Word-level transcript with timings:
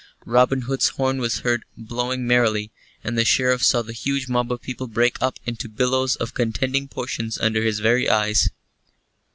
Robin 0.25 0.61
Hood's 0.63 0.87
horn 0.89 1.19
was 1.19 1.41
heard 1.41 1.63
blowing 1.77 2.25
merrily, 2.25 2.71
and 3.03 3.15
the 3.15 3.23
Sheriff 3.23 3.61
saw 3.63 3.83
the 3.83 3.93
huge 3.93 4.27
mob 4.27 4.51
of 4.51 4.59
people 4.59 4.87
break 4.87 5.21
up 5.21 5.37
into 5.45 5.69
billows 5.69 6.15
of 6.15 6.33
contending 6.33 6.87
portions 6.87 7.37
under 7.37 7.61
his 7.61 7.77
very 7.81 8.09
eyes. 8.09 8.49